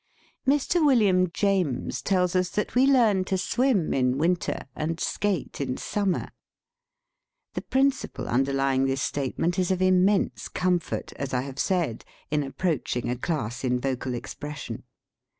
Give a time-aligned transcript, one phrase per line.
[0.47, 0.83] Mr.
[0.83, 6.29] William James tells us that we learn to swim in winter and skate in summer.
[7.53, 11.13] The principle underlying this statement is of im 80 STUDY IN TONE COLOR mense comfort,
[11.17, 14.85] as I have said, in approach ing a class in vocal expression.